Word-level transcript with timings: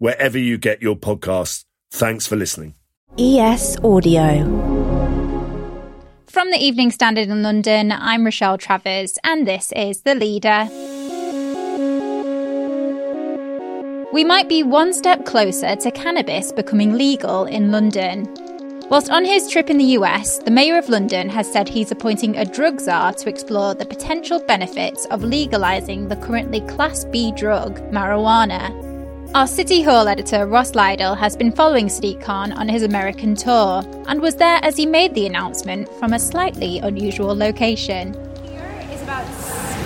wherever 0.00 0.38
you 0.38 0.58
get 0.58 0.82
your 0.82 0.96
podcasts. 0.96 1.64
Thanks 1.92 2.26
for 2.26 2.34
listening. 2.34 2.74
ES 3.18 3.76
Audio. 3.84 4.44
From 6.26 6.50
the 6.50 6.58
Evening 6.58 6.90
Standard 6.90 7.28
in 7.28 7.42
London, 7.42 7.92
I'm 7.92 8.24
Rochelle 8.24 8.56
Travers, 8.56 9.18
and 9.22 9.46
this 9.46 9.72
is 9.76 10.02
The 10.02 10.14
Leader. 10.14 10.68
We 14.12 14.24
might 14.24 14.48
be 14.48 14.62
one 14.62 14.92
step 14.94 15.24
closer 15.26 15.76
to 15.76 15.90
cannabis 15.90 16.50
becoming 16.50 16.94
legal 16.94 17.44
in 17.44 17.70
London. 17.70 18.26
Whilst 18.88 19.10
on 19.10 19.24
his 19.24 19.50
trip 19.50 19.70
in 19.70 19.78
the 19.78 19.92
US, 19.98 20.38
the 20.38 20.50
Mayor 20.50 20.78
of 20.78 20.88
London 20.88 21.28
has 21.28 21.52
said 21.52 21.68
he's 21.68 21.92
appointing 21.92 22.36
a 22.36 22.44
drug 22.44 22.80
czar 22.80 23.12
to 23.12 23.28
explore 23.28 23.74
the 23.74 23.86
potential 23.86 24.40
benefits 24.46 25.04
of 25.06 25.20
legalising 25.22 26.08
the 26.08 26.16
currently 26.16 26.60
Class 26.62 27.04
B 27.04 27.32
drug, 27.32 27.78
marijuana. 27.92 28.89
Our 29.32 29.46
City 29.46 29.80
Hall 29.82 30.08
editor 30.08 30.44
Ross 30.44 30.72
Lydall 30.72 31.16
has 31.16 31.36
been 31.36 31.52
following 31.52 31.86
Sadiq 31.86 32.20
Khan 32.20 32.50
on 32.50 32.68
his 32.68 32.82
American 32.82 33.36
tour 33.36 33.84
and 34.08 34.20
was 34.20 34.34
there 34.34 34.58
as 34.64 34.76
he 34.76 34.86
made 34.86 35.14
the 35.14 35.24
announcement 35.24 35.88
from 36.00 36.12
a 36.12 36.18
slightly 36.18 36.80
unusual 36.80 37.36
location. 37.36 38.12
Here 38.42 38.88
is 38.90 39.00
about 39.02 39.24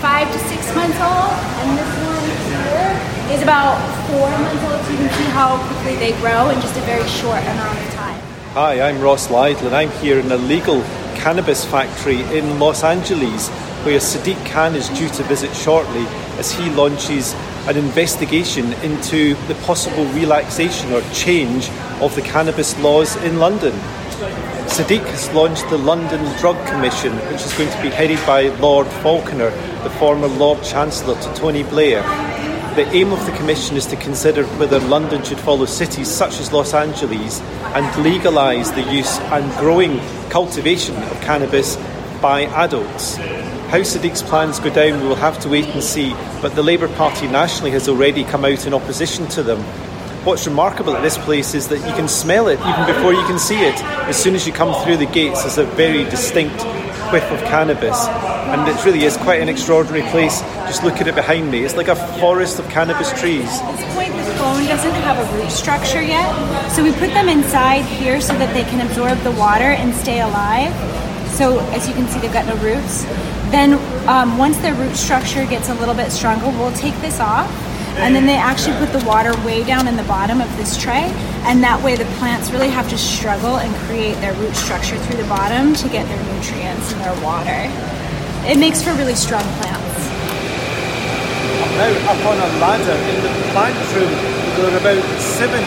five 0.01 0.33
to 0.33 0.39
six 0.48 0.75
months 0.75 0.97
old, 0.97 1.36
and 1.61 1.78
this 1.78 1.92
one 2.09 2.25
here 2.48 3.36
is 3.36 3.42
about 3.42 3.77
four 4.09 4.31
months 4.31 4.64
old, 4.64 4.83
so 4.83 4.91
you 4.92 4.97
can 4.97 5.11
see 5.11 5.31
how 5.33 5.58
quickly 5.67 5.97
they 5.97 6.19
grow 6.23 6.48
in 6.48 6.58
just 6.62 6.79
a 6.79 6.81
very 6.81 7.06
short 7.06 7.42
amount 7.42 7.79
of 7.79 7.92
time. 7.92 8.19
Hi, 8.55 8.81
I'm 8.81 8.98
Ross 9.03 9.29
Lydall 9.29 9.67
and 9.67 9.77
I'm 9.77 9.91
here 10.01 10.19
in 10.19 10.33
a 10.33 10.39
legal 10.39 10.81
cannabis 11.17 11.67
factory 11.67 12.23
in 12.34 12.58
Los 12.58 12.83
Angeles 12.83 13.51
where 13.84 13.98
Sadiq 13.98 14.42
Khan 14.47 14.75
is 14.75 14.89
due 14.89 15.11
to 15.11 15.23
visit 15.25 15.55
shortly 15.55 16.06
as 16.39 16.51
he 16.51 16.70
launches 16.70 17.34
an 17.67 17.77
investigation 17.77 18.73
into 18.84 19.34
the 19.48 19.55
possible 19.62 20.05
relaxation 20.07 20.93
or 20.93 21.01
change 21.12 21.70
of 22.01 22.15
the 22.15 22.23
cannabis 22.23 22.79
laws 22.81 23.17
in 23.25 23.39
London. 23.39 23.73
Sadiq 24.67 25.05
has 25.07 25.33
launched 25.33 25.69
the 25.70 25.79
London 25.79 26.20
Drug 26.41 26.57
Commission, 26.67 27.12
which 27.31 27.42
is 27.42 27.53
going 27.55 27.70
to 27.70 27.83
be 27.83 27.89
headed 27.89 28.19
by 28.27 28.48
Lord 28.61 28.87
Falconer, 28.87 29.51
the 29.83 29.91
former 29.91 30.27
Lord 30.27 30.62
Chancellor 30.62 31.15
to 31.20 31.35
Tony 31.35 31.62
Blair. 31.62 32.03
The 32.75 32.89
aim 32.89 33.12
of 33.12 33.25
the 33.25 33.33
Commission 33.33 33.77
is 33.77 33.87
to 33.87 33.97
consider 33.97 34.45
whether 34.59 34.81
London 34.81 35.23
should 35.23 35.39
follow 35.39 35.65
cities 35.65 36.09
such 36.09 36.41
as 36.41 36.53
Los 36.53 36.75
Angeles 36.75 37.41
and 37.41 38.05
legalise 38.05 38.70
the 38.73 38.83
use 38.92 39.19
and 39.20 39.51
growing 39.59 40.01
cultivation 40.29 40.97
of 40.97 41.20
cannabis 41.20 41.77
by 42.20 42.47
adults. 42.47 43.17
How 43.70 43.81
Sadiq's 43.81 44.23
plans 44.23 44.61
go 44.61 44.73
down, 44.73 45.01
we 45.01 45.09
will 45.09 45.17
have 45.17 45.41
to 45.41 45.48
wait 45.48 45.67
and 45.67 45.83
see, 45.83 46.12
but 46.41 46.55
the 46.55 46.62
Labour 46.62 46.87
Party 46.89 47.27
nationally 47.27 47.73
has 47.73 47.89
already 47.89 48.23
come 48.23 48.45
out 48.45 48.67
in 48.67 48.75
opposition 48.75 49.27
to 49.29 49.43
them. 49.43 49.59
What's 50.25 50.47
remarkable 50.47 50.95
at 50.97 51.03
this 51.03 51.19
place 51.19 51.55
is 51.55 51.69
that 51.69 51.79
you 51.79 51.92
can 51.95 52.07
smell 52.07 52.47
it 52.48 52.61
even 52.61 52.87
before 52.87 53.12
you 53.12 53.27
can 53.27 53.39
see 53.39 53.59
it. 53.59 53.75
As 54.09 54.17
soon 54.17 54.35
as 54.35 54.47
you 54.47 54.53
come 54.53 54.73
through 54.85 54.98
the 54.98 55.07
gates, 55.07 55.42
there's 55.42 55.59
a 55.59 55.65
very 55.65 56.05
distinct 56.05 56.62
whiff 57.12 57.29
of 57.33 57.41
cannabis. 57.41 58.07
And 58.07 58.69
it 58.69 58.85
really 58.85 59.05
is 59.05 59.17
quite 59.17 59.42
an 59.42 59.48
extraordinary 59.48 60.08
place. 60.11 60.41
Just 60.69 60.85
look 60.85 61.01
at 61.01 61.08
it 61.08 61.14
behind 61.14 61.51
me. 61.51 61.64
It's 61.64 61.75
like 61.75 61.89
a 61.89 61.96
forest 62.20 62.58
of 62.61 62.69
cannabis 62.69 63.13
trees. 63.19 63.48
At 63.48 63.77
this 63.77 63.95
point, 63.95 64.14
the 64.14 64.23
phone 64.39 64.64
doesn't 64.67 64.95
have 65.02 65.19
a 65.19 65.36
root 65.36 65.51
structure 65.51 66.02
yet, 66.02 66.31
so 66.70 66.83
we 66.85 66.92
put 66.92 67.11
them 67.11 67.29
inside 67.29 67.85
here 67.85 68.20
so 68.20 68.33
that 68.39 68.55
they 68.55 68.63
can 68.64 68.86
absorb 68.86 69.19
the 69.20 69.33
water 69.33 69.73
and 69.73 69.92
stay 69.95 70.20
alive. 70.20 70.73
So 71.33 71.58
as 71.70 71.89
you 71.89 71.95
can 71.95 72.07
see, 72.07 72.20
they've 72.20 72.33
got 72.33 72.46
no 72.46 72.55
roots. 72.63 73.05
Then 73.55 73.79
um, 74.11 74.37
once 74.37 74.59
the 74.59 74.75
root 74.75 74.97
structure 74.97 75.47
gets 75.47 75.69
a 75.69 75.75
little 75.79 75.95
bit 75.95 76.11
stronger, 76.11 76.51
we'll 76.59 76.75
take 76.75 76.98
this 76.98 77.20
off. 77.20 77.47
And 78.03 78.11
then 78.11 78.27
they 78.27 78.35
actually 78.35 78.75
put 78.83 78.91
the 78.91 78.98
water 79.07 79.31
way 79.47 79.63
down 79.63 79.87
in 79.87 79.95
the 79.95 80.03
bottom 80.11 80.41
of 80.41 80.51
this 80.59 80.75
tray, 80.75 81.07
and 81.47 81.63
that 81.63 81.79
way 81.79 81.95
the 81.95 82.05
plants 82.19 82.51
really 82.51 82.67
have 82.67 82.91
to 82.91 82.98
struggle 82.98 83.63
and 83.63 83.70
create 83.87 84.19
their 84.19 84.35
root 84.43 84.59
structure 84.59 84.98
through 85.07 85.23
the 85.23 85.31
bottom 85.31 85.70
to 85.70 85.87
get 85.87 86.03
their 86.11 86.19
nutrients 86.35 86.91
and 86.91 87.01
their 87.07 87.14
water. 87.23 87.70
It 88.43 88.59
makes 88.59 88.83
for 88.83 88.91
really 88.98 89.14
strong 89.14 89.47
plants. 89.63 90.03
I'm 91.63 91.75
now 91.79 91.95
up 92.11 92.23
on 92.27 92.35
a 92.43 92.51
ladder 92.59 92.98
in 93.07 93.23
the 93.23 93.31
plant 93.55 93.79
room. 93.95 94.11
There 94.59 94.67
are 94.67 94.79
about 94.83 94.98
700 95.23 95.63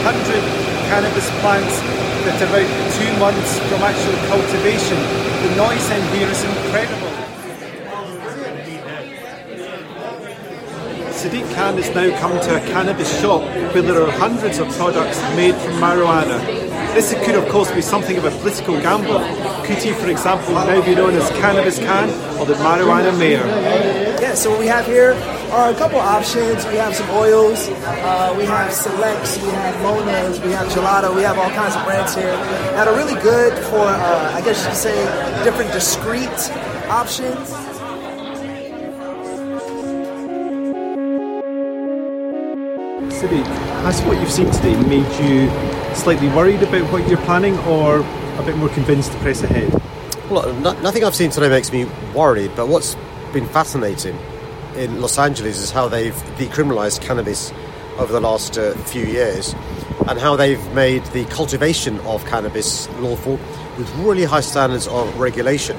cannabis 0.92 1.32
plants 1.40 1.80
that 2.28 2.36
are 2.36 2.52
about 2.52 2.68
two 3.00 3.12
months 3.16 3.56
from 3.72 3.80
actual 3.80 4.20
cultivation. 4.28 5.00
The 5.48 5.56
noise 5.56 5.88
in 5.88 6.04
here 6.12 6.28
is 6.28 6.44
incredible. 6.44 7.07
Sadiq 11.18 11.52
Khan 11.56 11.78
has 11.78 11.90
now 11.96 12.16
come 12.20 12.40
to 12.40 12.58
a 12.58 12.60
cannabis 12.68 13.10
shop 13.20 13.42
where 13.74 13.82
there 13.82 14.04
are 14.04 14.12
hundreds 14.12 14.60
of 14.60 14.70
products 14.78 15.20
made 15.36 15.56
from 15.56 15.74
marijuana. 15.82 16.38
This 16.94 17.12
could, 17.26 17.34
of 17.34 17.50
course, 17.50 17.72
be 17.72 17.82
something 17.82 18.18
of 18.18 18.26
a 18.26 18.30
political 18.30 18.80
gamble. 18.80 19.18
Could 19.66 19.80
he, 19.82 19.94
for 19.94 20.10
example, 20.10 20.54
now 20.54 20.80
be 20.86 20.94
known 20.94 21.16
as 21.16 21.28
Cannabis 21.42 21.80
Khan 21.80 22.10
or 22.38 22.46
the 22.46 22.54
Marijuana 22.62 23.18
Mayor? 23.18 23.44
Yeah, 24.22 24.36
so 24.36 24.52
what 24.52 24.60
we 24.60 24.68
have 24.68 24.86
here 24.86 25.14
are 25.52 25.72
a 25.72 25.76
couple 25.76 26.00
options. 26.00 26.64
We 26.68 26.76
have 26.76 26.96
some 26.96 27.10
oils, 27.10 27.68
uh, 27.68 28.36
we 28.38 28.46
have 28.46 28.72
selects, 28.72 29.42
we 29.42 29.50
have 29.50 29.74
monas, 29.78 30.44
we 30.46 30.52
have 30.52 30.68
gelato, 30.68 31.16
we 31.16 31.24
have 31.24 31.40
all 31.40 31.50
kinds 31.50 31.76
of 31.76 31.84
brands 31.84 32.14
here 32.14 32.38
that 32.78 32.88
are 32.88 32.96
really 32.96 33.20
good 33.24 33.54
for, 33.66 33.80
uh, 33.82 34.34
I 34.36 34.42
guess 34.42 34.62
you 34.62 34.70
could 34.70 34.78
say, 34.78 35.44
different 35.44 35.72
discrete 35.74 36.52
options. 36.90 37.67
Sadiq, 43.18 43.48
has 43.82 44.00
what 44.04 44.20
you've 44.20 44.32
seen 44.32 44.52
today 44.52 44.76
made 44.84 45.12
you 45.20 45.50
slightly 45.96 46.30
worried 46.30 46.62
about 46.62 46.92
what 46.92 47.08
you're 47.10 47.18
planning 47.22 47.58
or 47.62 48.02
a 48.02 48.44
bit 48.46 48.56
more 48.58 48.70
convinced 48.70 49.12
to 49.12 49.18
press 49.18 49.42
ahead? 49.42 49.74
Well, 50.30 50.54
no, 50.54 50.80
nothing 50.82 51.04
I've 51.04 51.16
seen 51.16 51.32
today 51.32 51.50
makes 51.50 51.72
me 51.72 51.86
worried, 52.14 52.52
but 52.56 52.68
what's 52.68 52.96
been 53.34 53.48
fascinating 53.48 54.16
in 54.76 55.02
Los 55.02 55.18
Angeles 55.18 55.58
is 55.58 55.72
how 55.72 55.88
they've 55.88 56.14
decriminalised 56.38 57.02
cannabis 57.02 57.52
over 57.98 58.14
the 58.14 58.20
last 58.20 58.60
uh, 58.60 58.76
few 58.84 59.06
years 59.06 59.56
and 60.08 60.20
how 60.20 60.36
they've 60.36 60.64
made 60.76 61.04
the 61.06 61.26
cultivation 61.26 62.00
of 62.02 62.24
cannabis 62.28 62.88
lawful 63.00 63.40
with 63.80 63.92
really 63.96 64.26
high 64.26 64.42
standards 64.42 64.88
of 64.90 65.18
regulation, 65.18 65.76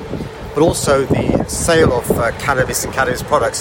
but 0.55 0.63
also 0.63 1.05
the 1.05 1.45
sale 1.45 1.93
of 1.93 2.11
uh, 2.11 2.33
cannabis 2.41 2.85
and 2.85 2.93
cannabis 2.93 3.23
products 3.23 3.61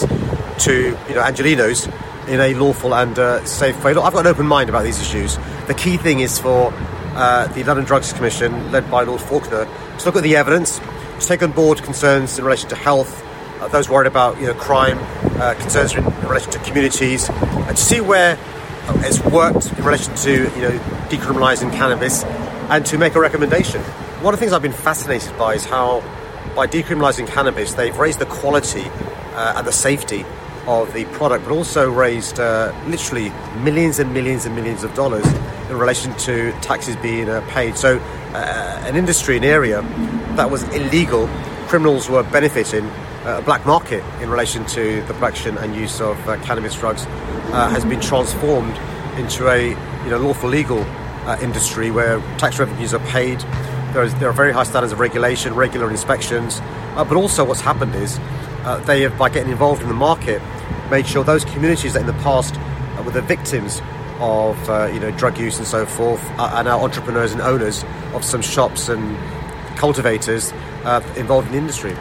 to 0.57 0.97
you 1.07 1.13
know 1.13 1.21
Angelenos 1.21 1.88
in 2.27 2.39
a 2.39 2.53
lawful 2.55 2.93
and 2.93 3.17
uh, 3.17 3.43
safe 3.45 3.81
way. 3.83 3.93
Look, 3.93 4.03
I've 4.03 4.13
got 4.13 4.25
an 4.25 4.27
open 4.27 4.47
mind 4.47 4.69
about 4.69 4.83
these 4.83 4.99
issues. 4.99 5.38
The 5.67 5.73
key 5.73 5.97
thing 5.97 6.19
is 6.19 6.39
for 6.39 6.73
uh, 7.15 7.47
the 7.47 7.63
London 7.63 7.85
Drugs 7.85 8.13
Commission, 8.13 8.71
led 8.71 8.89
by 8.91 9.03
Lord 9.03 9.21
Falconer, 9.21 9.65
to 9.99 10.05
look 10.05 10.15
at 10.15 10.23
the 10.23 10.35
evidence, 10.35 10.79
to 10.79 11.27
take 11.27 11.41
on 11.41 11.51
board 11.51 11.81
concerns 11.83 12.38
in 12.38 12.45
relation 12.45 12.69
to 12.69 12.75
health, 12.75 13.23
uh, 13.61 13.67
those 13.69 13.89
worried 13.89 14.07
about 14.07 14.39
you 14.39 14.47
know 14.47 14.53
crime, 14.53 14.99
uh, 15.39 15.55
concerns 15.55 15.95
in 15.95 16.03
relation 16.27 16.51
to 16.51 16.59
communities, 16.59 17.29
and 17.29 17.75
to 17.75 17.83
see 17.83 18.01
where 18.01 18.38
it's 18.97 19.23
worked 19.25 19.71
in 19.71 19.83
relation 19.83 20.13
to 20.15 20.31
you 20.31 20.61
know 20.61 20.79
decriminalising 21.09 21.71
cannabis, 21.73 22.23
and 22.69 22.85
to 22.85 22.97
make 22.97 23.15
a 23.15 23.19
recommendation. 23.19 23.81
One 24.21 24.33
of 24.33 24.39
the 24.39 24.45
things 24.45 24.53
I've 24.53 24.62
been 24.62 24.73
fascinated 24.73 25.38
by 25.38 25.53
is 25.53 25.65
how, 25.65 26.01
by 26.56 26.68
decriminalising 26.68 27.27
cannabis, 27.27 27.73
they've 27.73 27.97
raised 27.97 28.19
the 28.19 28.25
quality 28.25 28.85
uh, 29.33 29.53
and 29.57 29.65
the 29.65 29.71
safety 29.71 30.25
of 30.68 30.94
the 30.94 31.06
product, 31.06 31.46
but 31.46 31.54
also 31.54 31.90
raised 31.90 32.40
uh, 32.40 32.74
literally 32.88 33.31
millions 33.64 34.00
and 34.00 34.14
millions 34.14 34.46
and 34.46 34.56
millions 34.56 34.84
of 34.84 34.94
dollars 34.94 35.25
in 35.69 35.78
relation 35.78 36.14
to 36.18 36.52
taxes 36.62 36.96
being 36.98 37.30
uh, 37.30 37.42
paid. 37.50 37.78
So, 37.78 37.98
uh, 38.34 38.84
an 38.86 38.96
industry, 38.96 39.38
an 39.38 39.44
area 39.44 39.81
that 40.36 40.52
was 40.52 40.64
illegal, 40.75 41.28
criminals 41.68 42.10
were 42.10 42.24
benefiting. 42.24 42.86
uh, 43.25 43.40
A 43.40 43.42
black 43.42 43.66
market 43.66 44.04
in 44.22 44.30
relation 44.30 44.66
to 44.68 45.02
the 45.08 45.14
production 45.14 45.58
and 45.58 45.75
use 45.75 46.00
of 46.02 46.18
uh, 46.28 46.38
cannabis 46.44 46.75
drugs 46.75 47.06
uh, 47.08 47.69
has 47.69 47.84
been 47.86 48.00
transformed 48.02 48.75
into 49.18 49.48
a 49.50 49.69
you 50.04 50.10
know 50.12 50.19
lawful 50.19 50.50
legal 50.50 50.86
industry 51.42 51.92
where 51.92 52.19
tax 52.38 52.58
revenues 52.60 52.94
are 52.94 53.06
paid. 53.12 53.40
There, 53.94 54.04
is, 54.04 54.14
there 54.16 54.30
are 54.30 54.34
very 54.34 54.54
high 54.54 54.64
standards 54.64 54.94
of 54.94 55.00
regulation, 55.00 55.56
regular 55.56 55.90
inspections, 55.90 56.62
but 56.96 57.14
also 57.14 57.44
what's 57.44 57.60
happened 57.62 57.96
is 57.96 58.18
uh, 58.63 58.77
they 58.80 59.01
have, 59.01 59.18
by 59.18 59.30
getting 59.30 59.51
involved 59.51 59.81
in 59.81 59.88
the 59.88 59.94
market, 59.94 60.42
made 60.89 61.07
sure 61.07 61.24
those 61.24 61.45
communities 61.45 61.94
that 61.94 62.01
in 62.01 62.07
the 62.07 62.13
past 62.24 62.56
uh, 62.56 63.04
were 63.04 63.12
the 63.12 63.21
victims 63.21 63.81
of 64.19 64.69
uh, 64.69 64.89
you 64.92 65.00
know 65.00 65.12
drug 65.12 65.38
use 65.38 65.57
and 65.57 65.68
so 65.68 65.86
forth, 65.86 66.24
are 66.39 66.68
entrepreneurs 66.68 67.31
and 67.31 67.42
owners 67.42 67.83
of 68.13 68.24
some 68.24 68.42
shops 68.42 68.89
and 68.89 69.18
cultivators 69.77 70.51
uh, 70.86 71.01
involved 71.15 71.48
in 71.48 71.54
the 71.54 71.59
industry. 71.59 71.94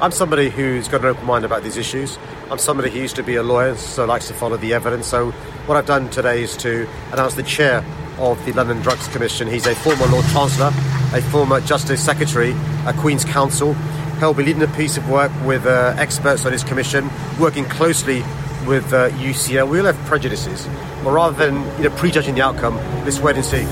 I'm 0.00 0.10
somebody 0.10 0.50
who's 0.50 0.88
got 0.88 1.00
an 1.00 1.06
open 1.06 1.24
mind 1.26 1.44
about 1.44 1.62
these 1.62 1.76
issues. 1.76 2.18
I'm 2.50 2.58
somebody 2.58 2.90
who 2.90 2.98
used 2.98 3.16
to 3.16 3.22
be 3.22 3.36
a 3.36 3.42
lawyer, 3.42 3.76
so 3.76 4.04
likes 4.04 4.28
to 4.28 4.34
follow 4.34 4.56
the 4.56 4.74
evidence. 4.74 5.06
So 5.06 5.30
what 5.66 5.76
I've 5.76 5.86
done 5.86 6.10
today 6.10 6.42
is 6.42 6.56
to 6.58 6.88
announce 7.12 7.34
the 7.34 7.42
chair 7.42 7.84
of 8.18 8.44
the 8.44 8.52
London 8.52 8.80
Drugs 8.80 9.08
Commission. 9.08 9.48
He's 9.48 9.66
a 9.66 9.74
former 9.74 10.06
Lord 10.06 10.26
Chancellor, 10.26 10.72
a 11.14 11.22
former 11.22 11.60
Justice 11.60 12.04
Secretary 12.04 12.54
a 12.86 12.92
Queen's 12.94 13.24
Counsel. 13.24 13.74
He'll 14.22 14.32
be 14.32 14.44
leading 14.44 14.62
a 14.62 14.68
piece 14.68 14.96
of 14.96 15.10
work 15.10 15.32
with 15.44 15.66
uh, 15.66 15.96
experts 15.98 16.46
on 16.46 16.52
his 16.52 16.62
commission, 16.62 17.10
working 17.40 17.64
closely 17.64 18.20
with 18.68 18.92
uh, 18.92 19.10
UCL. 19.10 19.68
We 19.68 19.80
all 19.80 19.86
have 19.86 19.96
prejudices, 20.06 20.64
but 21.02 21.10
rather 21.10 21.36
than 21.36 21.56
you 21.78 21.88
know 21.88 21.96
prejudging 21.96 22.36
the 22.36 22.40
outcome, 22.42 22.76
let's 23.04 23.18
wait 23.18 23.34
and 23.34 23.44
see. 23.44 23.64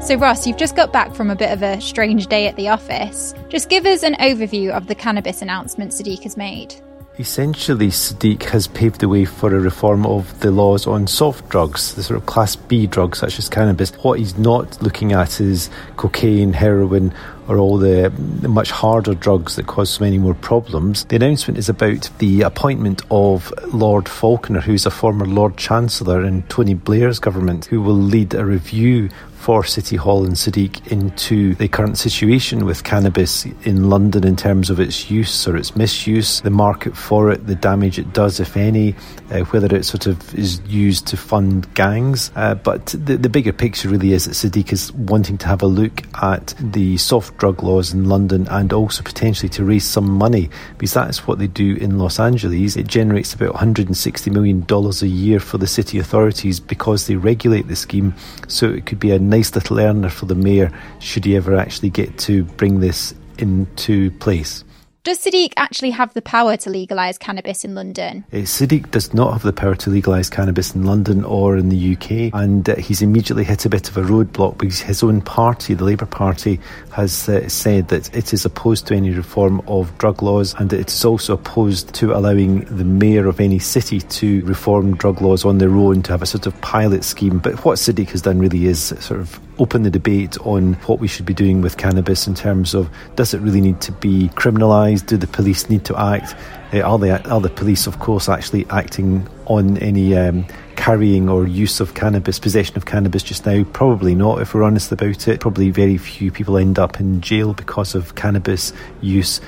So, 0.00 0.16
Ross, 0.16 0.46
you've 0.46 0.56
just 0.56 0.76
got 0.76 0.94
back 0.94 1.14
from 1.14 1.28
a 1.28 1.36
bit 1.36 1.52
of 1.52 1.62
a 1.62 1.78
strange 1.82 2.26
day 2.28 2.46
at 2.46 2.56
the 2.56 2.68
office. 2.68 3.34
Just 3.50 3.68
give 3.68 3.84
us 3.84 4.02
an 4.02 4.14
overview 4.14 4.70
of 4.70 4.86
the 4.86 4.94
cannabis 4.94 5.42
announcement 5.42 5.92
Sadiq 5.92 6.22
has 6.22 6.38
made. 6.38 6.74
Essentially, 7.18 7.88
Sadiq 7.88 8.42
has 8.42 8.66
paved 8.66 9.00
the 9.00 9.08
way 9.08 9.24
for 9.24 9.54
a 9.54 9.58
reform 9.58 10.04
of 10.04 10.38
the 10.40 10.50
laws 10.50 10.86
on 10.86 11.06
soft 11.06 11.48
drugs, 11.48 11.94
the 11.94 12.02
sort 12.02 12.18
of 12.18 12.26
class 12.26 12.56
B 12.56 12.86
drugs 12.86 13.20
such 13.20 13.38
as 13.38 13.48
cannabis. 13.48 13.90
What 14.02 14.18
he's 14.18 14.36
not 14.36 14.82
looking 14.82 15.12
at 15.12 15.40
is 15.40 15.70
cocaine, 15.96 16.52
heroin, 16.52 17.14
or 17.48 17.56
all 17.56 17.78
the, 17.78 18.10
much 18.46 18.70
harder 18.70 19.14
drugs 19.14 19.56
that 19.56 19.66
cause 19.66 19.88
so 19.88 20.04
many 20.04 20.18
more 20.18 20.34
problems. 20.34 21.06
The 21.06 21.16
announcement 21.16 21.56
is 21.56 21.70
about 21.70 22.10
the 22.18 22.42
appointment 22.42 23.00
of 23.10 23.50
Lord 23.72 24.10
Falconer, 24.10 24.60
who's 24.60 24.84
a 24.84 24.90
former 24.90 25.24
Lord 25.24 25.56
Chancellor 25.56 26.22
in 26.22 26.42
Tony 26.44 26.74
Blair's 26.74 27.18
government, 27.18 27.64
who 27.64 27.80
will 27.80 27.94
lead 27.94 28.34
a 28.34 28.44
review 28.44 29.08
for 29.46 29.62
City 29.62 29.94
Hall 29.94 30.24
and 30.24 30.34
Sadiq 30.34 30.84
into 30.88 31.54
the 31.54 31.68
current 31.68 31.98
situation 31.98 32.64
with 32.64 32.82
cannabis 32.82 33.44
in 33.62 33.88
London 33.88 34.26
in 34.26 34.34
terms 34.34 34.70
of 34.70 34.80
its 34.80 35.08
use 35.08 35.46
or 35.46 35.56
its 35.56 35.76
misuse, 35.76 36.40
the 36.40 36.50
market 36.50 36.96
for 36.96 37.30
it, 37.30 37.46
the 37.46 37.54
damage 37.54 37.96
it 37.96 38.12
does, 38.12 38.40
if 38.40 38.56
any, 38.56 38.96
uh, 39.30 39.42
whether 39.52 39.72
it 39.76 39.84
sort 39.84 40.08
of 40.08 40.34
is 40.34 40.60
used 40.62 41.06
to 41.06 41.16
fund 41.16 41.72
gangs. 41.74 42.32
Uh, 42.34 42.56
but 42.56 42.86
the, 42.86 43.16
the 43.16 43.28
bigger 43.28 43.52
picture 43.52 43.88
really 43.88 44.14
is 44.14 44.24
that 44.24 44.32
Sadiq 44.32 44.72
is 44.72 44.92
wanting 44.94 45.38
to 45.38 45.46
have 45.46 45.62
a 45.62 45.68
look 45.68 46.02
at 46.24 46.52
the 46.58 46.96
soft 46.96 47.36
drug 47.36 47.62
laws 47.62 47.94
in 47.94 48.08
London 48.08 48.48
and 48.50 48.72
also 48.72 49.04
potentially 49.04 49.48
to 49.50 49.64
raise 49.64 49.84
some 49.84 50.10
money 50.10 50.50
because 50.76 50.92
that's 50.92 51.24
what 51.28 51.38
they 51.38 51.46
do 51.46 51.76
in 51.76 52.00
Los 52.00 52.18
Angeles. 52.18 52.74
It 52.74 52.88
generates 52.88 53.32
about 53.32 53.54
$160 53.54 54.32
million 54.32 54.66
a 54.68 55.06
year 55.06 55.38
for 55.38 55.58
the 55.58 55.68
city 55.68 56.00
authorities 56.00 56.58
because 56.58 57.06
they 57.06 57.14
regulate 57.14 57.68
the 57.68 57.76
scheme. 57.76 58.12
So 58.48 58.68
it 58.68 58.86
could 58.86 58.98
be 58.98 59.12
a 59.12 59.20
nice 59.36 59.54
little 59.54 59.78
earner 59.78 60.08
for 60.08 60.24
the 60.24 60.34
mayor 60.34 60.72
should 60.98 61.26
he 61.26 61.36
ever 61.36 61.56
actually 61.56 61.90
get 61.90 62.16
to 62.16 62.44
bring 62.56 62.80
this 62.80 63.14
into 63.38 64.10
place. 64.12 64.64
Does 65.06 65.20
Sadiq 65.20 65.52
actually 65.56 65.92
have 65.92 66.12
the 66.14 66.20
power 66.20 66.56
to 66.56 66.68
legalise 66.68 67.16
cannabis 67.16 67.64
in 67.64 67.76
London? 67.76 68.24
Uh, 68.32 68.38
Sadiq 68.38 68.90
does 68.90 69.14
not 69.14 69.32
have 69.34 69.42
the 69.42 69.52
power 69.52 69.76
to 69.76 69.88
legalise 69.88 70.28
cannabis 70.28 70.74
in 70.74 70.82
London 70.82 71.22
or 71.22 71.56
in 71.56 71.68
the 71.68 71.94
UK, 71.94 72.34
and 72.34 72.68
uh, 72.68 72.74
he's 72.74 73.02
immediately 73.02 73.44
hit 73.44 73.64
a 73.64 73.68
bit 73.68 73.88
of 73.88 73.96
a 73.96 74.02
roadblock 74.02 74.58
because 74.58 74.80
his 74.80 75.04
own 75.04 75.20
party, 75.20 75.74
the 75.74 75.84
Labour 75.84 76.06
Party, 76.06 76.58
has 76.90 77.28
uh, 77.28 77.48
said 77.48 77.86
that 77.86 78.12
it 78.16 78.32
is 78.32 78.44
opposed 78.44 78.88
to 78.88 78.96
any 78.96 79.10
reform 79.10 79.62
of 79.68 79.96
drug 79.98 80.22
laws 80.24 80.56
and 80.58 80.72
it 80.72 80.92
is 80.92 81.04
also 81.04 81.34
opposed 81.34 81.94
to 81.94 82.12
allowing 82.12 82.64
the 82.64 82.84
mayor 82.84 83.28
of 83.28 83.38
any 83.38 83.60
city 83.60 84.00
to 84.00 84.44
reform 84.44 84.96
drug 84.96 85.22
laws 85.22 85.44
on 85.44 85.58
their 85.58 85.70
own 85.70 86.02
to 86.02 86.10
have 86.10 86.22
a 86.22 86.26
sort 86.26 86.48
of 86.48 86.60
pilot 86.62 87.04
scheme. 87.04 87.38
But 87.38 87.64
what 87.64 87.78
Sadiq 87.78 88.08
has 88.08 88.22
done 88.22 88.40
really 88.40 88.66
is 88.66 88.86
sort 88.98 89.20
of 89.20 89.38
open 89.58 89.82
the 89.82 89.90
debate 89.90 90.38
on 90.40 90.74
what 90.84 90.98
we 90.98 91.08
should 91.08 91.26
be 91.26 91.34
doing 91.34 91.62
with 91.62 91.76
cannabis 91.76 92.26
in 92.26 92.34
terms 92.34 92.74
of 92.74 92.90
does 93.14 93.34
it 93.34 93.40
really 93.40 93.60
need 93.60 93.80
to 93.82 93.92
be 93.92 94.28
criminalised? 94.34 95.06
Do 95.06 95.16
the 95.16 95.26
police 95.26 95.68
need 95.68 95.84
to 95.86 95.98
act? 95.98 96.34
Uh, 96.72 96.80
are, 96.80 96.98
they, 96.98 97.10
are 97.10 97.40
the 97.40 97.48
police, 97.48 97.86
of 97.86 97.98
course, 97.98 98.28
actually 98.28 98.66
acting 98.70 99.26
on 99.46 99.78
any 99.78 100.16
um, 100.16 100.46
carrying 100.76 101.28
or 101.28 101.46
use 101.46 101.80
of 101.80 101.94
cannabis, 101.94 102.38
possession 102.38 102.76
of 102.76 102.86
cannabis 102.86 103.22
just 103.22 103.46
now? 103.46 103.64
Probably 103.72 104.14
not, 104.14 104.42
if 104.42 104.54
we're 104.54 104.62
honest 104.62 104.92
about 104.92 105.28
it. 105.28 105.40
Probably 105.40 105.70
very 105.70 105.96
few 105.96 106.30
people 106.30 106.58
end 106.58 106.78
up 106.78 107.00
in 107.00 107.20
jail 107.20 107.54
because 107.54 107.94
of 107.94 108.14
cannabis 108.14 108.72
use 109.00 109.40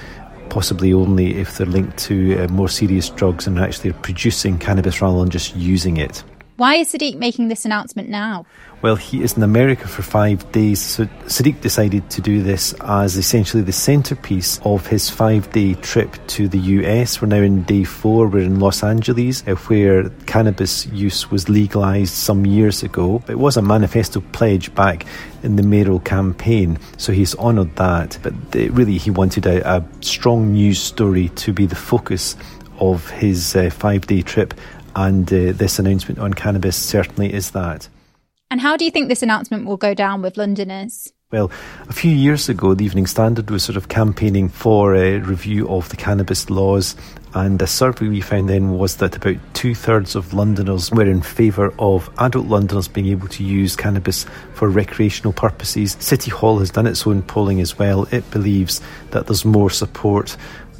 possibly 0.48 0.94
only 0.94 1.36
if 1.36 1.58
they're 1.58 1.66
linked 1.66 1.98
to 1.98 2.38
uh, 2.38 2.48
more 2.48 2.68
serious 2.70 3.10
drugs 3.10 3.46
and 3.46 3.58
actually 3.58 3.92
producing 3.92 4.58
cannabis 4.58 5.02
rather 5.02 5.18
than 5.18 5.28
just 5.28 5.54
using 5.54 5.98
it. 5.98 6.24
Why 6.58 6.74
is 6.74 6.92
Sadiq 6.92 7.16
making 7.16 7.46
this 7.46 7.64
announcement 7.64 8.08
now? 8.08 8.44
Well, 8.82 8.96
he 8.96 9.22
is 9.22 9.36
in 9.36 9.44
America 9.44 9.86
for 9.86 10.02
five 10.02 10.50
days. 10.50 10.80
So 10.80 11.04
Sadiq 11.26 11.60
decided 11.60 12.10
to 12.10 12.20
do 12.20 12.42
this 12.42 12.74
as 12.80 13.16
essentially 13.16 13.62
the 13.62 13.70
centrepiece 13.70 14.58
of 14.64 14.84
his 14.84 15.08
five 15.08 15.52
day 15.52 15.74
trip 15.74 16.16
to 16.26 16.48
the 16.48 16.58
US. 16.58 17.22
We're 17.22 17.28
now 17.28 17.42
in 17.42 17.62
day 17.62 17.84
four. 17.84 18.26
We're 18.26 18.42
in 18.42 18.58
Los 18.58 18.82
Angeles, 18.82 19.46
uh, 19.46 19.54
where 19.54 20.10
cannabis 20.26 20.86
use 20.86 21.30
was 21.30 21.48
legalised 21.48 22.14
some 22.14 22.44
years 22.44 22.82
ago. 22.82 23.22
It 23.28 23.38
was 23.38 23.56
a 23.56 23.62
manifesto 23.62 24.20
pledge 24.32 24.74
back 24.74 25.06
in 25.44 25.54
the 25.54 25.62
mayoral 25.62 26.00
campaign, 26.00 26.80
so 26.96 27.12
he's 27.12 27.36
honoured 27.36 27.76
that. 27.76 28.18
But 28.20 28.34
really, 28.52 28.98
he 28.98 29.12
wanted 29.12 29.46
a, 29.46 29.76
a 29.76 29.84
strong 30.00 30.54
news 30.54 30.80
story 30.80 31.28
to 31.36 31.52
be 31.52 31.66
the 31.66 31.76
focus 31.76 32.34
of 32.80 33.08
his 33.10 33.56
uh, 33.56 33.70
five 33.70 34.06
day 34.06 34.22
trip 34.22 34.54
and 34.98 35.32
uh, 35.32 35.52
this 35.52 35.78
announcement 35.78 36.18
on 36.18 36.34
cannabis 36.34 36.76
certainly 36.76 37.32
is 37.32 37.52
that. 37.52 37.88
And 38.50 38.60
how 38.60 38.76
do 38.76 38.84
you 38.84 38.90
think 38.90 39.08
this 39.08 39.22
announcement 39.22 39.64
will 39.64 39.76
go 39.76 39.94
down 39.94 40.22
with 40.22 40.36
Londoners? 40.36 41.12
Well, 41.30 41.52
a 41.88 41.92
few 41.92 42.10
years 42.10 42.48
ago, 42.48 42.74
the 42.74 42.86
Evening 42.86 43.06
Standard 43.06 43.50
was 43.50 43.62
sort 43.62 43.76
of 43.76 43.88
campaigning 43.88 44.48
for 44.48 44.96
a 44.96 45.18
review 45.18 45.68
of 45.68 45.88
the 45.90 45.96
cannabis 45.96 46.50
laws, 46.50 46.96
and 47.34 47.60
a 47.62 47.66
survey 47.66 48.08
we 48.08 48.22
found 48.22 48.48
then 48.48 48.72
was 48.72 48.96
that 48.96 49.14
about 49.14 49.36
two 49.52 49.74
thirds 49.74 50.16
of 50.16 50.32
Londoners 50.32 50.90
were 50.90 51.04
in 51.04 51.22
favour 51.22 51.72
of 51.78 52.10
adult 52.18 52.46
Londoners 52.46 52.88
being 52.88 53.08
able 53.08 53.28
to 53.28 53.44
use 53.44 53.76
cannabis 53.76 54.24
for 54.54 54.68
recreational 54.68 55.34
purposes. 55.34 55.96
City 56.00 56.30
Hall 56.30 56.58
has 56.58 56.70
done 56.70 56.86
its 56.86 57.06
own 57.06 57.22
polling 57.22 57.60
as 57.60 57.78
well. 57.78 58.08
It 58.10 58.28
believes 58.30 58.80
that 59.10 59.26
there's 59.26 59.44
more 59.44 59.70
support 59.70 60.34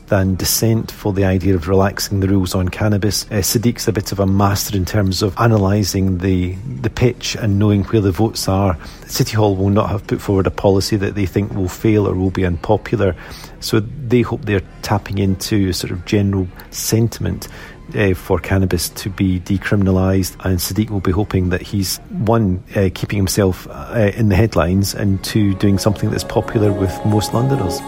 than 0.08 0.34
dissent 0.34 0.90
for 0.90 1.12
the 1.12 1.25
idea 1.25 1.55
of 1.55 1.69
relaxing 1.69 2.20
the 2.20 2.28
rules 2.28 2.55
on 2.55 2.69
cannabis. 2.69 3.25
Uh, 3.25 3.37
Sadiq's 3.37 3.88
a 3.88 3.93
bit 3.93 4.12
of 4.12 4.20
a 4.20 4.26
master 4.26 4.76
in 4.76 4.84
terms 4.84 5.22
of 5.22 5.34
analysing 5.38 6.19
the, 6.19 6.55
the 6.81 6.90
pitch 6.90 7.37
and 7.37 7.58
knowing 7.58 7.84
where 7.84 8.00
the 8.00 8.12
votes 8.12 8.49
are. 8.49 8.78
City 9.06 9.37
Hall 9.37 9.56
will 9.56 9.71
not 9.71 9.90
have 9.90 10.06
put 10.06 10.21
forward 10.21 10.47
a 10.47 10.50
policy 10.50 10.97
that 10.97 11.14
they 11.14 11.26
think 11.26 11.52
will 11.52 11.68
fail 11.68 12.06
or 12.06 12.14
will 12.14 12.30
be 12.30 12.44
unpopular. 12.44 13.14
So 13.61 13.80
they 13.80 14.23
hope 14.23 14.42
they're 14.42 14.62
tapping 14.82 15.18
into 15.18 15.68
a 15.68 15.73
sort 15.73 15.92
of 15.92 16.04
general 16.04 16.49
sentiment 16.71 17.49
uh, 17.94 18.14
for 18.14 18.38
cannabis 18.38 18.88
to 18.90 19.11
be 19.11 19.40
decriminalised, 19.40 20.37
and 20.44 20.59
Sadiq 20.59 20.90
will 20.90 21.00
be 21.00 21.11
hoping 21.11 21.49
that 21.50 21.62
he's 21.62 21.99
one 22.11 22.62
uh, 22.76 22.90
keeping 22.94 23.16
himself 23.16 23.66
uh, 23.71 24.12
in 24.14 24.28
the 24.28 24.37
headlines, 24.37 24.94
and 24.94 25.23
two 25.25 25.54
doing 25.54 25.78
something 25.78 26.11
that's 26.11 26.25
popular 26.25 26.73
with 26.73 26.92
most 27.06 27.32
Londoners. 27.32 27.80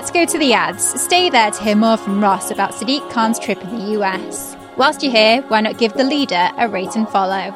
Let's 0.00 0.12
go 0.12 0.24
to 0.24 0.38
the 0.38 0.54
ads. 0.54 0.98
Stay 0.98 1.28
there 1.28 1.50
to 1.50 1.62
hear 1.62 1.76
more 1.76 1.98
from 1.98 2.22
Ross 2.22 2.50
about 2.50 2.72
Sadiq 2.72 3.10
Khan's 3.10 3.38
trip 3.38 3.62
in 3.62 3.78
the 3.78 4.00
US. 4.00 4.56
Whilst 4.78 5.02
you're 5.02 5.12
here, 5.12 5.42
why 5.48 5.60
not 5.60 5.76
give 5.76 5.92
the 5.92 6.04
leader 6.04 6.48
a 6.56 6.66
rate 6.70 6.96
and 6.96 7.06
follow? 7.06 7.50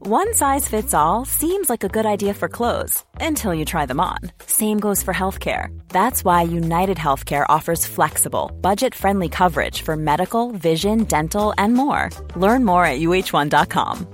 One 0.00 0.34
size 0.34 0.68
fits 0.68 0.92
all 0.92 1.24
seems 1.24 1.70
like 1.70 1.84
a 1.84 1.88
good 1.88 2.04
idea 2.04 2.34
for 2.34 2.48
clothes 2.48 3.04
until 3.20 3.54
you 3.54 3.64
try 3.64 3.86
them 3.86 4.00
on. 4.00 4.18
Same 4.40 4.80
goes 4.80 5.04
for 5.04 5.14
healthcare. 5.14 5.68
That's 5.90 6.24
why 6.24 6.42
United 6.42 6.96
Healthcare 6.96 7.46
offers 7.48 7.86
flexible, 7.86 8.50
budget 8.60 8.92
friendly 8.92 9.28
coverage 9.28 9.82
for 9.82 9.94
medical, 9.94 10.50
vision, 10.50 11.04
dental, 11.04 11.54
and 11.58 11.74
more. 11.74 12.10
Learn 12.34 12.64
more 12.64 12.84
at 12.84 12.98
uh1.com. 12.98 14.13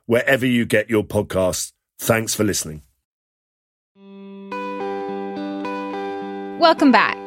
wherever 0.11 0.45
you 0.45 0.65
get 0.65 0.89
your 0.89 1.05
podcasts. 1.05 1.71
Thanks 1.97 2.35
for 2.35 2.43
listening. 2.43 2.81
Welcome 6.59 6.91
back. 6.91 7.17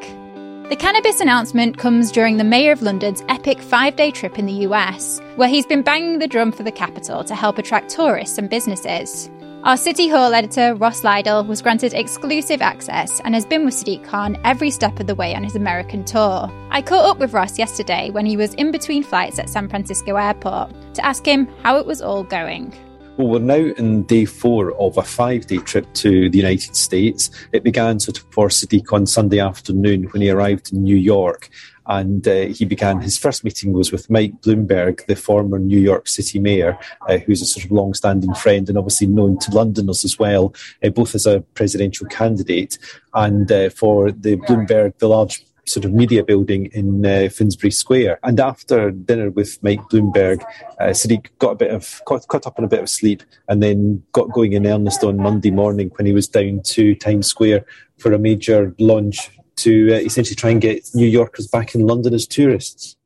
The 0.68 0.76
cannabis 0.76 1.18
announcement 1.20 1.78
comes 1.78 2.12
during 2.12 2.36
the 2.36 2.44
Mayor 2.44 2.72
of 2.72 2.82
London's 2.82 3.22
epic 3.30 3.58
five 3.60 3.96
day 3.96 4.10
trip 4.10 4.38
in 4.38 4.44
the 4.44 4.66
US, 4.68 5.18
where 5.36 5.48
he's 5.48 5.64
been 5.64 5.80
banging 5.80 6.18
the 6.18 6.28
drum 6.28 6.52
for 6.52 6.62
the 6.62 6.70
capital 6.70 7.24
to 7.24 7.34
help 7.34 7.56
attract 7.56 7.88
tourists 7.88 8.36
and 8.36 8.50
businesses. 8.50 9.30
Our 9.64 9.78
City 9.78 10.08
Hall 10.08 10.34
editor, 10.34 10.74
Ross 10.74 11.04
Lydall, 11.04 11.46
was 11.46 11.62
granted 11.62 11.94
exclusive 11.94 12.60
access 12.60 13.18
and 13.20 13.32
has 13.34 13.46
been 13.46 13.64
with 13.64 13.72
Sadiq 13.72 14.04
Khan 14.04 14.38
every 14.44 14.70
step 14.70 15.00
of 15.00 15.06
the 15.06 15.14
way 15.14 15.34
on 15.34 15.42
his 15.42 15.56
American 15.56 16.04
tour. 16.04 16.50
I 16.68 16.82
caught 16.82 17.06
up 17.06 17.16
with 17.16 17.32
Ross 17.32 17.58
yesterday 17.58 18.10
when 18.10 18.26
he 18.26 18.36
was 18.36 18.52
in 18.56 18.72
between 18.72 19.02
flights 19.02 19.38
at 19.38 19.48
San 19.48 19.70
Francisco 19.70 20.16
Airport 20.16 20.70
to 20.96 21.06
ask 21.06 21.24
him 21.24 21.46
how 21.62 21.78
it 21.78 21.86
was 21.86 22.02
all 22.02 22.24
going. 22.24 22.74
Well, 23.16 23.28
we're 23.28 23.38
now 23.38 23.72
in 23.78 24.02
day 24.02 24.26
four 24.26 24.78
of 24.78 24.98
a 24.98 25.02
five 25.02 25.46
day 25.46 25.56
trip 25.56 25.90
to 25.94 26.28
the 26.28 26.36
United 26.36 26.76
States. 26.76 27.30
It 27.52 27.64
began 27.64 28.00
sort 28.00 28.18
of 28.18 28.24
for 28.32 28.48
Sadiq 28.48 28.92
on 28.92 29.06
Sunday 29.06 29.38
afternoon 29.38 30.10
when 30.10 30.20
he 30.20 30.28
arrived 30.28 30.74
in 30.74 30.82
New 30.82 30.96
York. 30.96 31.48
And 31.86 32.26
uh, 32.26 32.46
he 32.46 32.64
began 32.64 33.00
his 33.00 33.18
first 33.18 33.44
meeting 33.44 33.72
was 33.72 33.92
with 33.92 34.10
Mike 34.10 34.40
Bloomberg, 34.40 35.04
the 35.06 35.16
former 35.16 35.58
New 35.58 35.78
York 35.78 36.08
City 36.08 36.38
mayor, 36.38 36.78
uh, 37.08 37.18
who's 37.18 37.42
a 37.42 37.46
sort 37.46 37.64
of 37.64 37.72
long 37.72 37.94
standing 37.94 38.34
friend 38.34 38.68
and 38.68 38.78
obviously 38.78 39.06
known 39.06 39.38
to 39.40 39.50
Londoners 39.50 40.04
as 40.04 40.18
well, 40.18 40.54
uh, 40.82 40.88
both 40.90 41.14
as 41.14 41.26
a 41.26 41.40
presidential 41.54 42.06
candidate 42.06 42.78
and 43.12 43.50
uh, 43.50 43.70
for 43.70 44.10
the 44.10 44.36
Bloomberg, 44.36 44.98
the 44.98 45.08
large 45.08 45.44
sort 45.66 45.84
of 45.84 45.92
media 45.92 46.22
building 46.22 46.66
in 46.72 47.04
uh, 47.06 47.28
Finsbury 47.30 47.70
Square. 47.70 48.18
And 48.22 48.38
after 48.40 48.90
dinner 48.90 49.30
with 49.30 49.62
Mike 49.62 49.80
Bloomberg, 49.90 50.42
uh, 50.78 50.88
Sadiq 50.88 51.28
got 51.38 51.52
a 51.52 51.56
bit 51.56 51.70
of 51.70 52.02
caught, 52.04 52.26
caught 52.28 52.46
up 52.46 52.58
on 52.58 52.64
a 52.64 52.68
bit 52.68 52.80
of 52.80 52.88
sleep, 52.88 53.22
and 53.48 53.62
then 53.62 54.02
got 54.12 54.32
going 54.32 54.52
in 54.52 54.66
earnest 54.66 55.04
on 55.04 55.16
Monday 55.16 55.50
morning 55.50 55.90
when 55.96 56.06
he 56.06 56.12
was 56.12 56.28
down 56.28 56.60
to 56.64 56.94
Times 56.94 57.26
Square 57.26 57.64
for 57.98 58.12
a 58.12 58.18
major 58.18 58.74
launch 58.78 59.30
to 59.56 59.94
uh, 59.94 59.98
essentially 59.98 60.36
try 60.36 60.50
and 60.50 60.60
get 60.60 60.88
New 60.94 61.06
Yorkers 61.06 61.46
back 61.46 61.74
in 61.74 61.86
London 61.86 62.14
as 62.14 62.26
tourists. 62.26 62.96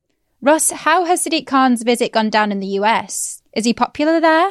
Ross, 0.40 0.71
how 0.71 1.05
has 1.05 1.25
Sadiq 1.25 1.47
Khan's 1.47 1.83
visit 1.83 2.12
gone 2.12 2.31
down 2.31 2.52
in 2.52 2.61
the 2.61 2.78
US? 2.78 3.43
Is 3.55 3.64
he 3.64 3.73
popular 3.73 4.21
there? 4.21 4.50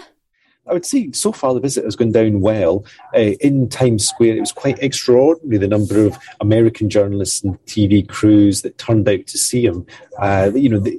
I 0.69 0.73
would 0.73 0.85
say 0.85 1.11
so 1.11 1.31
far 1.31 1.53
the 1.53 1.59
visit 1.59 1.85
has 1.85 1.95
gone 1.95 2.11
down 2.11 2.41
well. 2.41 2.85
Uh, 3.15 3.35
in 3.41 3.69
Times 3.69 4.07
Square, 4.07 4.37
it 4.37 4.41
was 4.41 4.51
quite 4.51 4.79
extraordinary 4.79 5.57
the 5.57 5.67
number 5.67 6.05
of 6.05 6.17
American 6.41 6.89
journalists 6.89 7.43
and 7.43 7.63
TV 7.65 8.07
crews 8.07 8.61
that 8.61 8.77
turned 8.77 9.07
out 9.07 9.27
to 9.27 9.37
see 9.37 9.65
him. 9.65 9.85
Uh, 10.19 10.51
you 10.53 10.69
know, 10.69 10.79
the, 10.79 10.97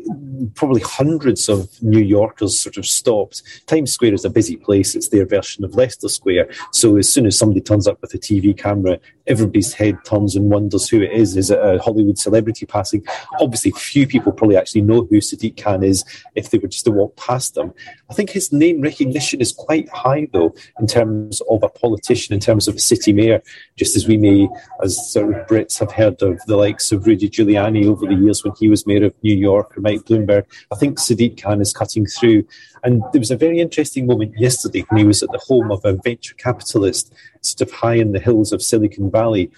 probably 0.54 0.80
hundreds 0.80 1.48
of 1.48 1.68
New 1.82 2.02
Yorkers 2.02 2.58
sort 2.58 2.76
of 2.76 2.86
stopped. 2.86 3.42
Times 3.66 3.92
Square 3.92 4.14
is 4.14 4.24
a 4.24 4.30
busy 4.30 4.56
place; 4.56 4.94
it's 4.94 5.08
their 5.08 5.26
version 5.26 5.64
of 5.64 5.74
Leicester 5.74 6.08
Square. 6.08 6.48
So 6.72 6.96
as 6.96 7.12
soon 7.12 7.26
as 7.26 7.38
somebody 7.38 7.60
turns 7.60 7.86
up 7.86 8.00
with 8.00 8.14
a 8.14 8.18
TV 8.18 8.56
camera, 8.56 8.98
everybody's 9.26 9.74
head 9.74 9.98
turns 10.04 10.34
and 10.36 10.50
wonders 10.50 10.88
who 10.88 11.02
it 11.02 11.12
is. 11.12 11.36
Is 11.36 11.50
it 11.50 11.58
a 11.58 11.78
Hollywood 11.82 12.18
celebrity 12.18 12.66
passing? 12.66 13.06
Obviously, 13.40 13.72
few 13.72 14.06
people 14.06 14.32
probably 14.32 14.56
actually 14.56 14.82
know 14.82 15.04
who 15.04 15.18
Sadiq 15.18 15.62
Khan 15.62 15.82
is 15.82 16.04
if 16.34 16.50
they 16.50 16.58
were 16.58 16.68
just 16.68 16.84
to 16.84 16.90
walk 16.90 17.16
past 17.16 17.54
them. 17.54 17.72
I 18.10 18.14
think 18.14 18.30
his 18.30 18.52
name 18.52 18.80
recognition 18.80 19.40
is 19.40 19.52
quite 19.58 19.88
high, 19.90 20.28
though, 20.32 20.54
in 20.80 20.86
terms 20.86 21.42
of 21.50 21.62
a 21.62 21.68
politician, 21.68 22.32
in 22.32 22.40
terms 22.40 22.68
of 22.68 22.76
a 22.76 22.80
city 22.80 23.12
mayor, 23.12 23.42
just 23.76 23.96
as 23.96 24.08
we 24.08 24.16
may, 24.16 24.48
as 24.82 25.12
sort 25.12 25.34
of 25.34 25.46
Brits, 25.46 25.78
have 25.78 25.92
heard 25.92 26.22
of 26.22 26.40
the 26.46 26.56
likes 26.56 26.90
of 26.92 27.06
Rudy 27.06 27.28
Giuliani 27.28 27.84
over 27.86 28.06
the 28.06 28.14
years 28.14 28.42
when 28.42 28.54
he 28.58 28.68
was 28.68 28.86
mayor 28.86 29.06
of 29.06 29.14
New 29.22 29.36
York 29.36 29.76
or 29.76 29.80
Mike 29.80 30.04
Bloomberg. 30.04 30.44
I 30.72 30.76
think 30.76 30.98
Sadiq 30.98 31.42
Khan 31.42 31.60
is 31.60 31.72
cutting 31.72 32.06
through. 32.06 32.44
And 32.84 33.02
there 33.12 33.20
was 33.20 33.32
a 33.32 33.36
very 33.36 33.60
interesting 33.60 34.06
moment 34.06 34.38
yesterday 34.38 34.84
when 34.88 34.98
he 34.98 35.06
was 35.06 35.22
at 35.22 35.32
the 35.32 35.38
home 35.38 35.70
of 35.72 35.84
a 35.84 35.94
venture 36.04 36.34
capitalist, 36.34 37.12
sort 37.40 37.68
of 37.68 37.74
high 37.74 37.94
in 37.94 38.12
the 38.12 38.20
hills 38.20 38.52
of 38.52 38.62
Silicon 38.62 39.10
Valley. 39.10 39.50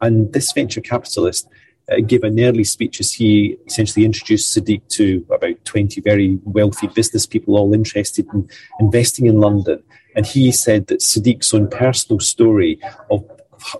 And 0.00 0.32
this 0.32 0.52
venture 0.52 0.80
capitalist 0.80 1.48
uh, 1.90 2.00
gave 2.00 2.24
an 2.24 2.38
early 2.40 2.64
speech 2.64 3.00
as 3.00 3.12
he 3.12 3.56
essentially 3.66 4.04
introduced 4.04 4.56
Sadiq 4.56 4.86
to 4.88 5.24
about 5.30 5.64
20 5.64 6.00
very 6.00 6.38
wealthy 6.44 6.86
business 6.88 7.26
people, 7.26 7.56
all 7.56 7.74
interested 7.74 8.26
in 8.32 8.48
investing 8.80 9.26
in 9.26 9.40
London. 9.40 9.82
And 10.14 10.26
he 10.26 10.50
said 10.52 10.88
that 10.88 11.00
Sadiq's 11.00 11.54
own 11.54 11.68
personal 11.68 12.20
story 12.20 12.80
of 13.10 13.24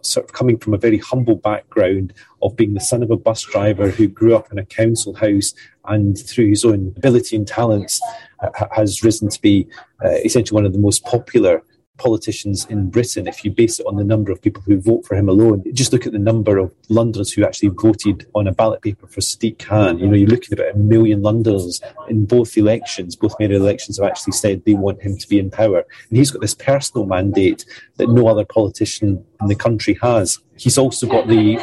sort 0.02 0.26
of 0.26 0.32
coming 0.32 0.58
from 0.58 0.74
a 0.74 0.78
very 0.78 0.98
humble 0.98 1.36
background 1.36 2.12
of 2.42 2.56
being 2.56 2.74
the 2.74 2.80
son 2.80 3.02
of 3.02 3.10
a 3.10 3.16
bus 3.16 3.42
driver 3.42 3.90
who 3.90 4.08
grew 4.08 4.34
up 4.34 4.50
in 4.50 4.58
a 4.58 4.64
council 4.64 5.14
house 5.14 5.54
and 5.86 6.18
through 6.18 6.48
his 6.48 6.64
own 6.64 6.92
ability 6.96 7.36
and 7.36 7.46
talents 7.46 8.00
uh, 8.42 8.66
has 8.72 9.02
risen 9.02 9.28
to 9.28 9.40
be 9.40 9.66
uh, 10.04 10.10
essentially 10.24 10.54
one 10.54 10.66
of 10.66 10.72
the 10.72 10.78
most 10.78 11.04
popular 11.04 11.62
politicians 11.98 12.66
in 12.66 12.90
Britain, 12.90 13.26
if 13.26 13.44
you 13.44 13.50
base 13.50 13.78
it 13.80 13.86
on 13.86 13.96
the 13.96 14.04
number 14.04 14.32
of 14.32 14.40
people 14.40 14.62
who 14.62 14.80
vote 14.80 15.04
for 15.06 15.14
him 15.14 15.28
alone, 15.28 15.62
just 15.74 15.92
look 15.92 16.06
at 16.06 16.12
the 16.12 16.18
number 16.18 16.58
of 16.58 16.74
Londoners 16.88 17.32
who 17.32 17.44
actually 17.44 17.68
voted 17.68 18.26
on 18.34 18.46
a 18.46 18.52
ballot 18.52 18.80
paper 18.80 19.06
for 19.06 19.20
Sadiq 19.20 19.58
Khan. 19.58 19.98
You 19.98 20.06
know, 20.06 20.14
you're 20.14 20.28
looking 20.28 20.52
at 20.52 20.60
about 20.60 20.74
a 20.74 20.78
million 20.78 21.22
Londoners 21.22 21.80
in 22.08 22.24
both 22.24 22.56
elections, 22.56 23.16
both 23.16 23.38
mayoral 23.38 23.56
elections 23.56 23.98
have 23.98 24.08
actually 24.08 24.32
said 24.32 24.64
they 24.64 24.74
want 24.74 25.02
him 25.02 25.18
to 25.18 25.28
be 25.28 25.38
in 25.38 25.50
power. 25.50 25.84
And 26.08 26.16
he's 26.16 26.30
got 26.30 26.40
this 26.40 26.54
personal 26.54 27.06
mandate 27.06 27.64
that 27.96 28.08
no 28.08 28.28
other 28.28 28.44
politician 28.44 29.24
in 29.40 29.48
the 29.48 29.54
country 29.54 29.98
has. 30.00 30.38
He's 30.56 30.78
also 30.78 31.06
got 31.06 31.28
the 31.28 31.58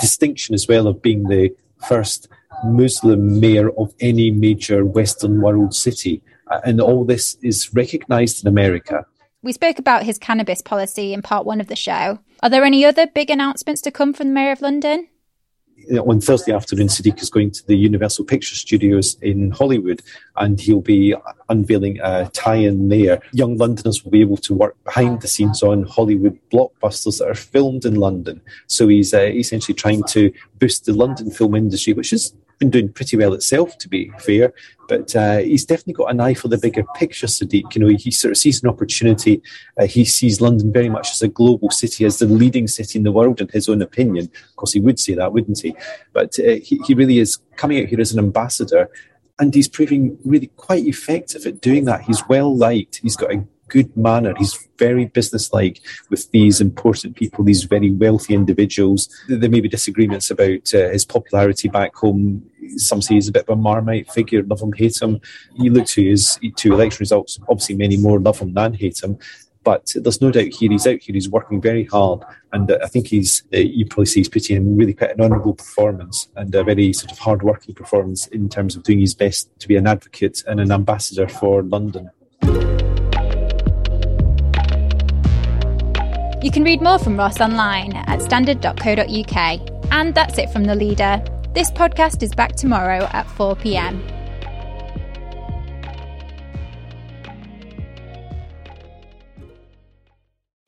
distinction 0.00 0.54
as 0.54 0.68
well 0.68 0.86
of 0.86 1.00
being 1.00 1.24
the 1.24 1.54
first 1.88 2.28
Muslim 2.64 3.40
mayor 3.40 3.70
of 3.78 3.94
any 4.00 4.30
major 4.30 4.84
Western 4.84 5.40
world 5.40 5.74
city. 5.74 6.22
And 6.64 6.80
all 6.80 7.04
this 7.04 7.36
is 7.42 7.72
recognized 7.72 8.44
in 8.44 8.48
America. 8.48 9.06
We 9.42 9.52
spoke 9.52 9.78
about 9.78 10.02
his 10.02 10.18
cannabis 10.18 10.60
policy 10.60 11.14
in 11.14 11.22
part 11.22 11.46
one 11.46 11.62
of 11.62 11.68
the 11.68 11.76
show. 11.76 12.18
Are 12.42 12.50
there 12.50 12.64
any 12.64 12.84
other 12.84 13.06
big 13.06 13.30
announcements 13.30 13.80
to 13.82 13.90
come 13.90 14.12
from 14.12 14.28
the 14.28 14.34
Mayor 14.34 14.52
of 14.52 14.60
London? 14.60 15.08
on 16.06 16.20
Thursday 16.20 16.52
afternoon, 16.52 16.88
Sadiq 16.88 17.20
is 17.22 17.30
going 17.30 17.50
to 17.50 17.66
the 17.66 17.76
Universal 17.76 18.24
Picture 18.26 18.54
Studios 18.54 19.16
in 19.22 19.50
Hollywood, 19.50 20.02
and 20.36 20.60
he'll 20.60 20.80
be 20.80 21.14
unveiling 21.48 21.98
a 22.02 22.28
tie-in 22.32 22.88
there. 22.88 23.20
Young 23.32 23.56
Londoners 23.56 24.04
will 24.04 24.10
be 24.10 24.20
able 24.20 24.36
to 24.38 24.54
work 24.54 24.76
behind 24.84 25.20
the 25.20 25.28
scenes 25.28 25.62
on 25.62 25.84
Hollywood 25.84 26.38
blockbusters 26.52 27.18
that 27.18 27.28
are 27.28 27.34
filmed 27.34 27.84
in 27.84 27.94
London. 27.96 28.40
So 28.66 28.88
he's 28.88 29.14
uh, 29.14 29.20
essentially 29.20 29.74
trying 29.74 30.04
to 30.04 30.32
boost 30.58 30.84
the 30.84 30.92
London 30.92 31.30
film 31.30 31.54
industry, 31.54 31.92
which 31.92 32.10
has 32.10 32.34
been 32.60 32.70
doing 32.70 32.92
pretty 32.92 33.16
well 33.16 33.32
itself, 33.32 33.76
to 33.78 33.88
be 33.88 34.12
fair. 34.20 34.52
But 34.88 35.16
uh, 35.16 35.38
he's 35.38 35.64
definitely 35.64 35.94
got 35.94 36.10
an 36.10 36.20
eye 36.20 36.34
for 36.34 36.48
the 36.48 36.58
bigger 36.58 36.84
picture, 36.94 37.26
Sadiq. 37.26 37.74
You 37.74 37.80
know, 37.80 37.96
he 37.96 38.10
sort 38.10 38.32
of 38.32 38.38
sees 38.38 38.62
an 38.62 38.68
opportunity. 38.68 39.42
Uh, 39.80 39.86
he 39.86 40.04
sees 40.04 40.40
London 40.40 40.72
very 40.72 40.88
much 40.88 41.10
as 41.10 41.22
a 41.22 41.28
global 41.28 41.70
city, 41.70 42.04
as 42.04 42.18
the 42.18 42.26
leading 42.26 42.68
city 42.68 42.98
in 42.98 43.02
the 43.02 43.12
world, 43.12 43.40
in 43.40 43.48
his 43.48 43.68
own 43.68 43.82
opinion. 43.82 44.30
Of 44.50 44.56
course, 44.56 44.72
he 44.72 44.80
would 44.80 45.00
say 45.00 45.14
that, 45.14 45.32
wouldn't 45.32 45.60
he? 45.60 45.74
But 46.12 46.38
uh, 46.38 46.60
he, 46.62 46.80
he 46.86 46.94
really 46.94 47.18
is 47.18 47.38
coming 47.56 47.82
out 47.82 47.88
here 47.88 48.00
as 48.00 48.12
an 48.12 48.18
ambassador 48.18 48.88
and 49.40 49.54
he's 49.54 49.68
proving 49.68 50.18
really 50.24 50.48
quite 50.48 50.84
effective 50.84 51.46
at 51.46 51.62
doing 51.62 51.86
that. 51.86 52.02
He's 52.02 52.22
well 52.28 52.54
liked. 52.54 53.00
He's 53.02 53.16
got 53.16 53.32
a 53.32 53.42
good 53.70 53.96
manner. 53.96 54.34
He's 54.36 54.68
very 54.78 55.06
businesslike 55.06 55.80
with 56.10 56.30
these 56.30 56.60
important 56.60 57.16
people, 57.16 57.44
these 57.44 57.64
very 57.64 57.90
wealthy 57.90 58.34
individuals. 58.34 59.08
There 59.28 59.48
may 59.48 59.60
be 59.60 59.68
disagreements 59.68 60.30
about 60.30 60.74
uh, 60.74 60.90
his 60.90 61.04
popularity 61.04 61.68
back 61.68 61.94
home. 61.94 62.50
Some 62.76 63.00
say 63.00 63.14
he's 63.14 63.28
a 63.28 63.32
bit 63.32 63.48
of 63.48 63.50
a 63.50 63.56
marmite 63.56 64.10
figure, 64.10 64.42
love 64.42 64.60
him, 64.60 64.72
hate 64.72 65.00
him. 65.00 65.20
You 65.54 65.72
look 65.72 65.86
to 65.86 66.04
his 66.04 66.38
two 66.56 66.74
election 66.74 66.98
results, 67.00 67.38
obviously 67.48 67.76
many 67.76 67.96
more 67.96 68.20
love 68.20 68.40
him 68.40 68.52
than 68.52 68.74
hate 68.74 69.02
him. 69.02 69.18
But 69.62 69.92
there's 69.94 70.22
no 70.22 70.30
doubt 70.30 70.54
here 70.54 70.70
he's 70.70 70.86
out 70.86 71.00
here, 71.00 71.14
he's 71.14 71.28
working 71.28 71.60
very 71.60 71.84
hard. 71.84 72.22
And 72.52 72.70
uh, 72.70 72.78
I 72.82 72.88
think 72.88 73.08
he's, 73.08 73.44
uh, 73.52 73.58
you 73.58 73.84
probably 73.84 74.06
see 74.06 74.20
he's 74.20 74.28
putting 74.28 74.56
in 74.56 74.76
really 74.76 74.94
quite 74.94 75.10
an 75.10 75.20
honourable 75.20 75.54
performance 75.54 76.28
and 76.34 76.54
a 76.54 76.64
very 76.64 76.92
sort 76.94 77.12
of 77.12 77.18
hard 77.18 77.42
working 77.42 77.74
performance 77.74 78.26
in 78.28 78.48
terms 78.48 78.74
of 78.74 78.82
doing 78.84 79.00
his 79.00 79.14
best 79.14 79.50
to 79.60 79.68
be 79.68 79.76
an 79.76 79.86
advocate 79.86 80.42
and 80.46 80.60
an 80.60 80.72
ambassador 80.72 81.28
for 81.28 81.62
London. 81.62 82.10
You 86.42 86.50
can 86.50 86.64
read 86.64 86.80
more 86.80 86.98
from 86.98 87.18
Ross 87.18 87.38
online 87.38 87.92
at 87.92 88.22
standard.co.uk. 88.22 89.92
And 89.92 90.14
that's 90.14 90.38
it 90.38 90.48
from 90.48 90.64
The 90.64 90.74
Leader. 90.74 91.22
This 91.52 91.70
podcast 91.70 92.22
is 92.22 92.34
back 92.34 92.56
tomorrow 92.56 93.06
at 93.12 93.28
4 93.32 93.56
pm. 93.56 94.02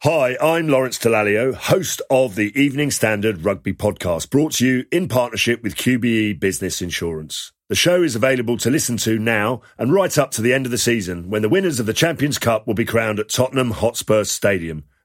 Hi, 0.02 0.36
I'm 0.42 0.68
Lawrence 0.68 0.98
Dallaglio, 0.98 1.54
host 1.54 2.02
of 2.10 2.34
the 2.34 2.52
Evening 2.60 2.90
Standard 2.90 3.42
Rugby 3.42 3.72
Podcast, 3.72 4.28
brought 4.28 4.52
to 4.54 4.66
you 4.66 4.84
in 4.92 5.08
partnership 5.08 5.62
with 5.62 5.76
QBE 5.76 6.38
Business 6.38 6.82
Insurance. 6.82 7.52
The 7.70 7.76
show 7.76 8.02
is 8.02 8.14
available 8.14 8.58
to 8.58 8.68
listen 8.68 8.98
to 8.98 9.18
now 9.18 9.62
and 9.78 9.90
right 9.90 10.18
up 10.18 10.32
to 10.32 10.42
the 10.42 10.52
end 10.52 10.66
of 10.66 10.72
the 10.72 10.76
season 10.76 11.30
when 11.30 11.40
the 11.40 11.48
winners 11.48 11.80
of 11.80 11.86
the 11.86 11.94
Champions 11.94 12.38
Cup 12.38 12.66
will 12.66 12.74
be 12.74 12.84
crowned 12.84 13.20
at 13.20 13.30
Tottenham 13.30 13.70
Hotspur 13.70 14.24
Stadium 14.24 14.84